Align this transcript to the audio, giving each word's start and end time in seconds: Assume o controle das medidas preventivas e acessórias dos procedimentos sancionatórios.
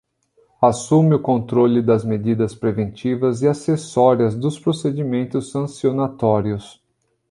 Assume 0.63 1.13
o 1.13 1.19
controle 1.21 1.79
das 1.79 2.03
medidas 2.03 2.55
preventivas 2.55 3.43
e 3.43 3.47
acessórias 3.47 4.33
dos 4.35 4.57
procedimentos 4.57 5.51
sancionatórios. 5.51 6.81